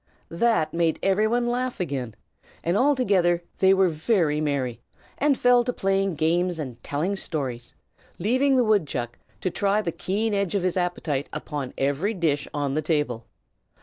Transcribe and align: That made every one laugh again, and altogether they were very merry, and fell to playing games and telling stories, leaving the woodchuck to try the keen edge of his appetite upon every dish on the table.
That 0.31 0.73
made 0.73 0.97
every 1.03 1.27
one 1.27 1.47
laugh 1.47 1.79
again, 1.79 2.15
and 2.63 2.75
altogether 2.75 3.43
they 3.59 3.71
were 3.71 3.87
very 3.87 4.41
merry, 4.41 4.81
and 5.19 5.37
fell 5.37 5.63
to 5.63 5.71
playing 5.71 6.15
games 6.15 6.57
and 6.57 6.81
telling 6.83 7.15
stories, 7.15 7.75
leaving 8.17 8.55
the 8.55 8.63
woodchuck 8.63 9.19
to 9.41 9.51
try 9.51 9.79
the 9.79 9.91
keen 9.91 10.33
edge 10.33 10.55
of 10.55 10.63
his 10.63 10.75
appetite 10.75 11.29
upon 11.31 11.75
every 11.77 12.15
dish 12.15 12.47
on 12.51 12.73
the 12.73 12.81
table. 12.81 13.27